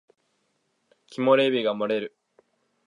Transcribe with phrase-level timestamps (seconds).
[1.11, 2.17] 木漏れ日が漏れる